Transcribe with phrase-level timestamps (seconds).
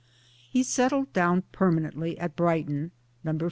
[0.49, 2.89] He settled down permanently at Brighton
[3.23, 3.37] (No.